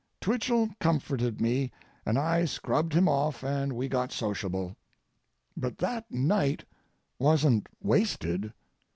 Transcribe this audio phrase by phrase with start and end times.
[0.19, 1.71] Twichell comforted me
[2.07, 4.75] and I scrubbed him off and we got sociable.
[5.55, 6.65] But that night
[7.19, 8.51] wasn't wasted.